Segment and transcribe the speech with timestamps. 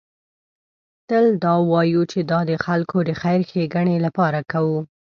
[1.09, 4.79] تل دا وایو چې دا د خلکو د خیر ښېګڼې لپاره کوو.